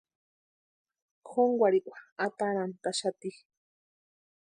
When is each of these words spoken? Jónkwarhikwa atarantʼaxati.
Jónkwarhikwa 1.29 1.97
atarantʼaxati. 2.25 3.29